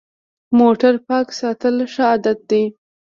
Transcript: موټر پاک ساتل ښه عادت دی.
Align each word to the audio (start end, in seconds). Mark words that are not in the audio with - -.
موټر 0.59 0.93
پاک 1.07 1.27
ساتل 1.39 1.75
ښه 1.93 2.03
عادت 2.11 2.39
دی. 2.51 2.63